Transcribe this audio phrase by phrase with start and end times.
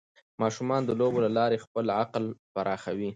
[0.41, 3.09] ماشومان د لوبو له لارې خپل عقل پراخوي.